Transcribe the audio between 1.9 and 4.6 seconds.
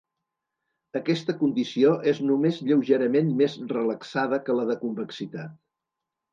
és només lleugerament més relaxada que